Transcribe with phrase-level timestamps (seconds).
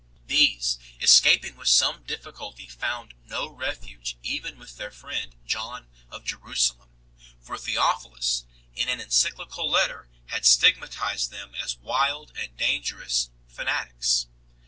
[0.25, 6.89] These, escaping with some difficulty, found no refuge even with their friend John of Jerusalem;
[7.39, 14.25] for Theophilus in an encyclical letter had stigmatized them as wild and dangerous fanatics.